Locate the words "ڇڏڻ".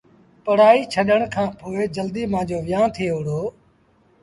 0.93-1.19